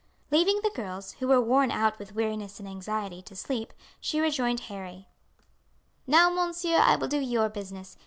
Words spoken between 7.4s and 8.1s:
business.